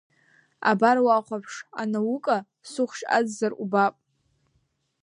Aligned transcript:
Абар 0.69 0.97
уахәаԥш 1.05 1.55
анаука 1.81 2.37
сыхәшьадзар 2.71 3.51
убап… 3.63 3.95